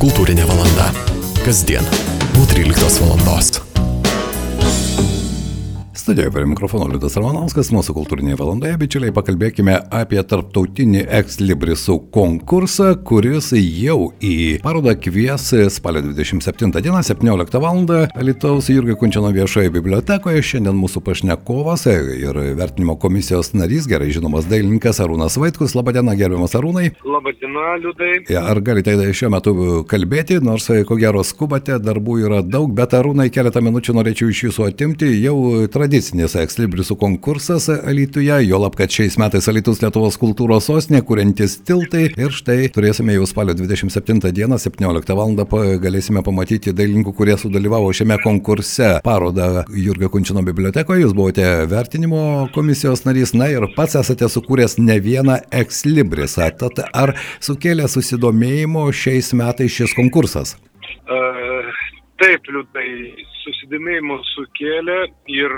[0.00, 0.86] Kultūrinė valanda.
[1.44, 1.84] Kasdien
[2.32, 3.49] po 13 valandos.
[6.10, 13.52] Studijoje prie mikrofono Liudas Ramanauskas, mūsų kultūrinėje valandoje, bičiuliai, pakalbėkime apie tarptautinį ekslibrisų konkursą, kuris
[13.54, 17.78] jau į parodą kvies spalio 27 dieną, 17 val.
[18.26, 20.42] Lietuvos Jurgio Kunčiano viešoje bibliotekoje.
[20.48, 25.76] Šiandien mūsų pašnekovas ir vertinimo komisijos narys, gerai žinomas dailininkas Arūnas Vaitkus.
[25.78, 26.88] Labadiena, gerbiamas Arūnai.
[27.06, 28.18] Labadiena, Liudai.
[28.42, 29.54] Ar galite šiuo metu
[29.86, 34.68] kalbėti, nors ko gero skubate, darbų yra daug, bet Arūnai keletą minučių norėčiau iš jūsų
[34.72, 35.14] atimti.
[35.22, 35.38] Jau
[35.70, 41.58] tradicija tradicinis ekslibrisų konkursas Alytuje, jo lab, kad šiais metais Alytus Lietuvos kultūros sostinė, kuriantis
[41.68, 45.36] tiltai ir štai turėsime jau spalio 27 dieną, 17 val.
[45.82, 53.04] galėsime pamatyti dailininkų, kurie sudalyvavo šiame konkurse parodą Jurgio Kunčino bibliotekoje, jūs buvote vertinimo komisijos
[53.04, 57.12] narys, na ir pats esate sukūręs ne vieną ekslibrisą, tad ar
[57.44, 60.56] sukėlė susidomėjimo šiais metais šis konkursas?
[61.10, 61.68] Uh,
[62.22, 62.88] taip, liūdai,
[63.44, 64.98] susidomėjimo sukėlė
[65.32, 65.54] ir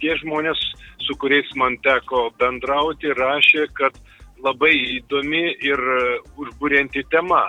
[0.00, 0.60] tie žmonės,
[1.04, 3.96] su kuriais man teko bendrauti, rašė, kad
[4.40, 5.82] labai įdomi ir
[6.40, 7.48] užbūrenti tema,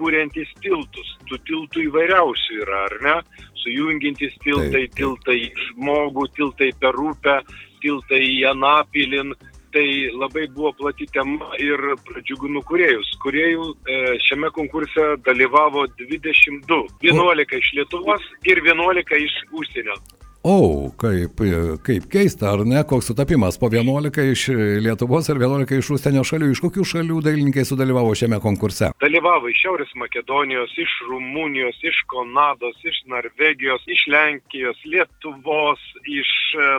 [0.00, 1.14] kūriantis tiltus.
[1.28, 3.16] Tų tiltų įvairiausių yra, ar ne?
[3.60, 4.98] Sujungintis tiltai, taip, taip.
[5.00, 7.40] tiltai į žmogų, tiltai per upę,
[7.84, 9.34] tiltai į Anapilin.
[9.70, 9.86] Tai
[10.18, 13.12] labai buvo plati tema ir pradžiugino kuriejus.
[13.22, 16.80] Kuriejų e, šiame konkurse dalyvavo 22.
[17.06, 19.94] 11 iš Lietuvos ir 11 iš užsienio.
[20.42, 21.36] O, kaip,
[21.84, 24.46] kaip keista, ar ne, koks sutapimas, po 11 iš
[24.80, 26.48] Lietuvos ir 11 iš užsienio šalių.
[26.54, 28.88] Iš kokių šalių dailininkai sudalyvavo šiame konkurse?
[29.04, 36.32] Dalyvavo iš Šiaurės Makedonijos, iš Rumunijos, iš Kanados, iš Norvegijos, iš Lenkijos, Lietuvos, iš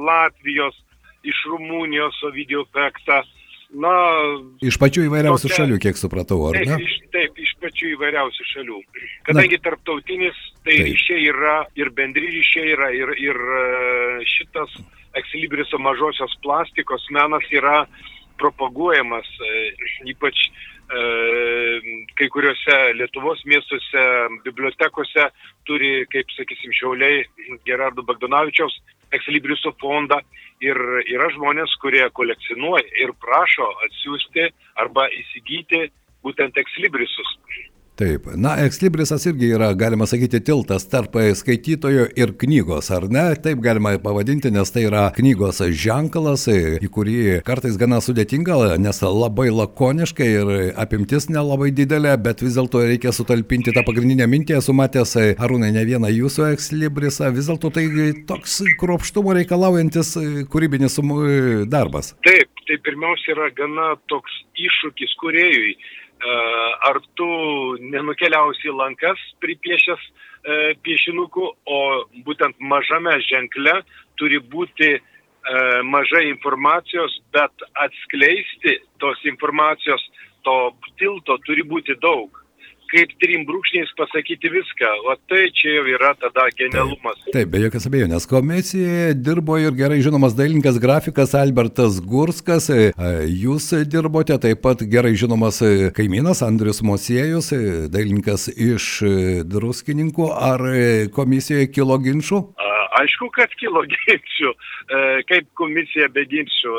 [0.00, 0.80] Latvijos,
[1.24, 3.22] iš Rumunijos Ovidio Pekta.
[3.72, 3.92] Na,
[4.60, 6.76] iš pačių įvairiausių tokia, šalių, kiek supratau, ar taip, ne?
[6.84, 8.80] Iš, taip, iš pačių įvairiausių šalių.
[9.24, 10.90] Kadangi Na, tarptautinis, tai taip.
[10.90, 13.40] ryšiai yra ir bendri ryšiai yra ir, ir
[14.28, 14.76] šitas
[15.16, 17.86] ekslibrisio mažosios plastikos menas yra
[18.40, 19.28] propaguojamas,
[20.08, 20.46] ypač
[22.18, 24.02] kai kuriuose Lietuvos miestuose,
[24.44, 25.28] bibliotekose
[25.64, 27.22] turi, kaip sakysim, Šiauliai
[27.64, 28.76] Gerardo Bagdonavičiaus
[29.16, 30.20] ekslibrisų fondą
[30.64, 30.78] ir
[31.14, 34.48] yra žmonės, kurie kolekcionuoja ir prašo atsiųsti
[34.84, 35.86] arba įsigyti
[36.24, 37.36] būtent ekslibrisus.
[38.02, 43.22] Taip, na, ekslibrisas irgi yra, galima sakyti, tiltas tarp skaitytojo ir knygos, ar ne?
[43.38, 47.14] Taip galima pavadinti, nes tai yra knygos ženklas, į kurį
[47.46, 50.50] kartais gana sudėtinga, nes labai lakoniškai ir
[50.82, 55.86] apimtis nelabai didelė, bet vis dėlto reikia sutalpinti tą pagrindinę mintį, esu matęs Arūnai ne
[55.86, 57.86] vieną jūsų ekslibrisą, vis dėlto tai
[58.26, 60.16] toks kruopštumo reikalaujantis
[60.50, 60.98] kūrybinis
[61.70, 62.16] darbas.
[62.26, 65.76] Taip, tai pirmiausia yra gana toks iššūkis kuriejui
[66.88, 67.28] ar tu
[67.80, 71.78] nenukeliausi į lankas pripiešęs e, piešinukų, o
[72.26, 73.80] būtent mažame ženkle
[74.20, 75.00] turi būti e,
[75.82, 80.04] mažai informacijos, bet atskleisti tos informacijos,
[80.46, 80.56] to
[80.98, 82.41] tilto turi būti daug
[82.92, 84.90] kaip trim brūkšniais pasakyti viską.
[85.08, 87.18] O tai čia jau yra tada genialumas.
[87.24, 88.26] Taip, taip be jokios abejonės.
[88.30, 92.68] Komisijoje dirbo ir gerai žinomas dailininkas grafikas Albertas Gurskas.
[93.28, 95.62] Jūs dirbote taip pat gerai žinomas
[95.96, 97.52] kaimynas Andrius Mosiejus,
[97.92, 98.90] dailininkas iš
[99.48, 100.28] druskininkų.
[100.52, 100.66] Ar
[101.16, 102.44] komisijoje kilo ginčių?
[103.02, 104.52] Aišku, kad kilo ginčių.
[105.30, 106.76] Kaip komisija be ginčių.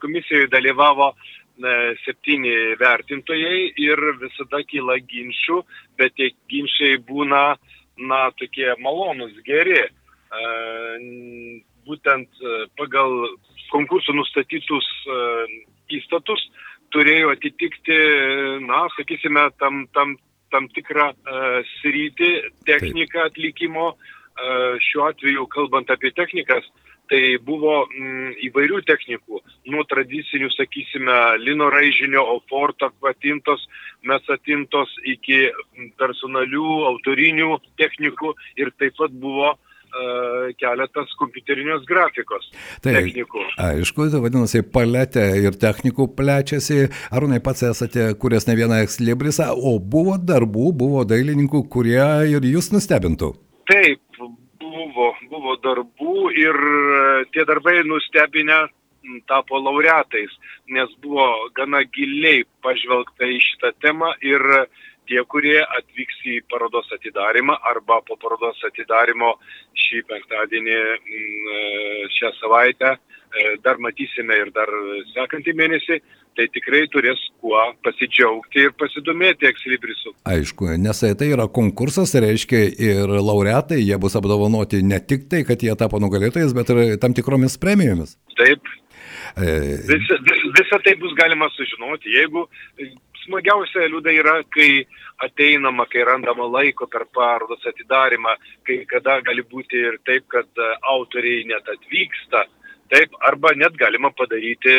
[0.00, 1.12] Komisijoje dalyvavo
[2.04, 5.60] septyni vertintojai ir visada kyla ginčių,
[5.98, 7.56] bet tie ginčiai būna,
[8.00, 9.82] na, tokie malonus, geri.
[11.88, 12.42] Būtent
[12.78, 13.14] pagal
[13.70, 14.86] konkursų nustatytus
[15.90, 16.42] įstatus
[16.94, 17.98] turėjo atitikti,
[18.66, 20.16] na, sakysime, tam, tam,
[20.50, 21.10] tam tikrą
[21.76, 22.32] sritį,
[22.66, 23.92] techniką atlikimo.
[24.80, 26.66] Šiuo atveju, kalbant apie technikas,
[27.10, 29.40] tai buvo mm, įvairių technikų,
[29.72, 33.66] nuo tradicinių, sakysime, lino raižinio, oforto patintos,
[34.06, 35.48] mesatintos iki
[36.00, 39.56] personalių, autorinių technikų ir taip pat buvo
[40.60, 42.46] keletas kompiuterinės grafikos
[42.82, 43.42] tai, technikų.
[43.60, 46.88] Aišku, tai vadinasi, paletė ir technikų plečiasi.
[47.10, 52.70] Arūnai pats esate kūręs ne vieną ekslibrisą, o buvo darbų, buvo dailininkų, kurie ir jūs
[52.74, 53.34] nustebintų.
[53.70, 54.00] Taip,
[55.50, 56.56] buvo darbų ir
[57.32, 58.68] tie darbai nustebinę
[59.26, 60.30] tapo laureatais,
[60.68, 64.40] nes buvo gana giliai pažvelgta į šitą temą ir
[65.10, 69.34] tie, kurie atvyks į parodos atidarimą arba po parodos atidarimo
[69.84, 70.78] šį penktadienį,
[72.16, 72.94] šią savaitę,
[73.64, 74.70] dar matysime ir dar
[75.12, 76.00] sekantį mėnesį,
[76.38, 80.14] tai tikrai turės kuo pasidžiaugti ir pasidomėti ekslibrisu.
[80.30, 85.42] Aišku, nes tai yra konkursas, tai reiškia ir laureatai, jie bus apdovanoti ne tik tai,
[85.46, 88.16] kad jie tapo nugalėtojais, bet ir tam tikromis premijomis.
[88.38, 88.66] Taip.
[89.36, 89.54] E...
[89.90, 92.46] Visa, vis, tai bus galima sužinoti, jeigu
[93.30, 94.84] smagiausia liūda yra, kai
[95.22, 98.34] ateinama, kai randama laiko per parodos atidarimą,
[98.66, 102.48] kai kada gali būti ir taip, kad autoriai net atvyksta
[102.90, 104.72] Taip, arba net galima padaryti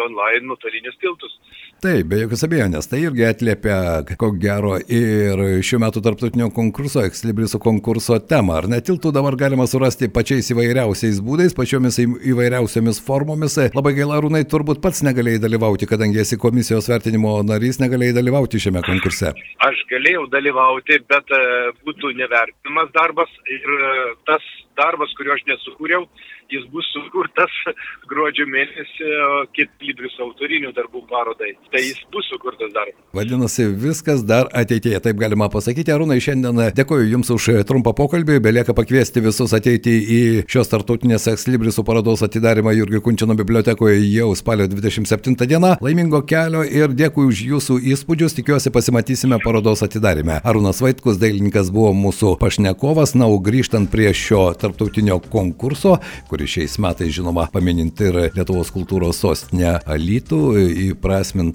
[0.00, 1.34] online nuotolinius tiltus.
[1.78, 3.74] Taip, be jokios abejonės, tai irgi atliepia,
[4.18, 8.56] ko gero, ir šiuo metu tarptautinio konkurso, Exlibriso konkurso temą.
[8.58, 13.54] Ar ne tiltų dabar galima surasti pačiais įvairiausiais būdais, pačiomis įvairiausiamis formomis.
[13.78, 18.82] Labai gaila, Rūnai, turbūt pats negalėjai dalyvauti, kadangi esi komisijos vertinimo narys, negalėjai dalyvauti šiame
[18.82, 19.30] konkurse.
[19.68, 21.44] Aš galėjau dalyvauti, bet e,
[21.86, 23.92] būtų nevertinamas darbas ir e,
[24.26, 24.42] tas
[24.78, 26.06] darbas, kurio aš nesukūriau,
[26.52, 27.54] jis bus sukurtas
[28.10, 29.14] gruodžio mėnesį
[29.56, 31.54] Kitlibris autorinių darbų parodai.
[31.68, 32.88] Tai jis bus sukurtas dar.
[33.12, 35.92] Vadinasi, viskas dar ateityje, taip galima pasakyti.
[35.92, 38.38] Arūnai, šiandien dėkoju Jums už trumpą pokalbį.
[38.40, 44.64] Belieka pakviesti visus ateiti į šios tartutinės Ekslibrisų parodos atidarimą Jurgio Kunčino bibliotekoje jau spalio
[44.70, 45.74] 27 dieną.
[45.84, 48.38] Laimingo kelio ir dėkui už Jūsų įspūdžius.
[48.38, 50.40] Tikiuosi pasimatysime parodos atidarime.
[50.48, 53.12] Arūnas Vaitkus, dailininkas, buvo mūsų pašnekovas.
[53.20, 55.98] Na, o grįžtant prie šio tarptautinio konkurso,
[56.32, 60.42] kuris šiais metais, žinoma, paminint ir Lietuvos kultūros sostinę Alytų,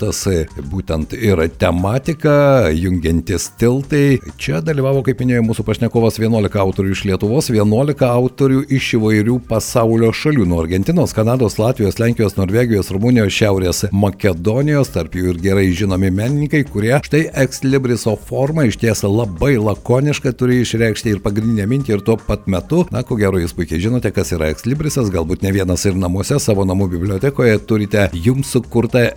[0.00, 4.18] įprasmintas būtent ir tematika, jungiantis tiltai.
[4.38, 10.12] Čia dalyvavo, kaip minėjo mūsų pašnekovas, 11 autorių iš Lietuvos, 11 autorių iš įvairių pasaulio
[10.12, 16.10] šalių- nuo Argentinos, Kanados, Latvijos, Lenkijos, Norvegijos, Rumunijos, Šiaurės Makedonijos, tarp jų ir gerai žinomi
[16.10, 22.00] menininkai, kurie štai Exlibriso formą iš ties labai lakoniškai turi išreikšti ir pagrindinę mintį ir
[22.00, 25.84] tuo pat metu, na, ko gero jūs puikiai žinote, kas yra Exlibrisas, galbūt ne vienas
[25.84, 29.10] ir namuose, savo namų bibliotekoje turite jums sukurtą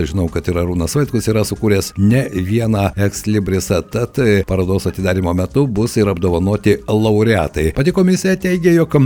[0.00, 0.10] Exlibrisą.
[0.10, 5.96] Žinau, kad ir Arūnas Vaitkus yra sukūręs ne vieną Exlibrisą, tad parodos atidarimo metu bus
[5.96, 7.72] ir apdovanoti laureatai.
[7.76, 8.96] Pati komisija teigia, jog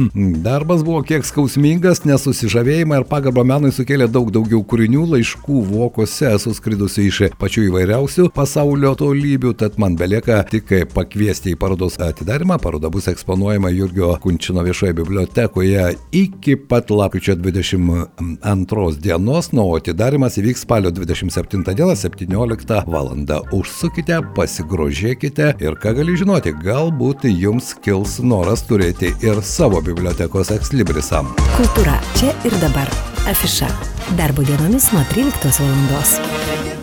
[0.44, 6.32] darbas buvo kiek skausmingas, nes susižavėjimą ir pagarbą menui sukėlė daug daugiau kūrinių, laiškų vokose
[6.40, 12.58] suskridusių iš pačių įvairiausių pasaulio tolybių, tad man belieka tik pakviesti į parodos atidarimą.
[12.62, 20.64] Paroda bus eksponuojama Jurgio Kunčino viešoje bibliotekoje iki pat lapkričio 22 dienos, nuo atidarimas įvyks
[20.64, 23.10] spalio 27 dieną 17 val.
[23.52, 31.24] Užsukite, pasigrožėkite ir ką gali žinoti, galbūt jums kils noras turėti ir savo bibliotekos ekslibrisą.
[31.56, 32.90] Kultūra čia ir dabar.
[33.30, 33.70] Afiša.
[34.18, 35.60] Darbo dienomis nuo 13
[35.92, 36.73] val.